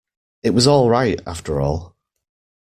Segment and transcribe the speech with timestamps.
[0.41, 1.95] It was all right, after all.